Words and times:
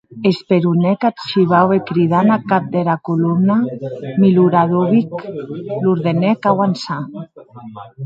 Esperonèc 0.29 0.99
ath 1.09 1.21
shivau 1.29 1.67
e 1.77 1.79
cridant 1.89 2.29
ath 2.35 2.45
cap 2.51 2.63
dera 2.73 2.95
colomna, 3.07 3.57
Miloradovic, 4.21 5.09
l’ordenèc 5.83 6.39
auançar. 6.51 7.01